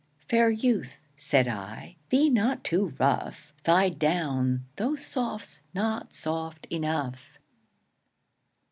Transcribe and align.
Fair 0.27 0.49
youth 0.49 0.97
(said 1.15 1.47
I) 1.47 1.95
be 2.09 2.27
not 2.27 2.63
too 2.63 2.95
rough, 2.97 3.53
Thy 3.63 3.89
down 3.89 4.65
though 4.77 4.95
soft's 4.95 5.61
not 5.75 6.15
soft 6.15 6.65
enough. 6.71 7.37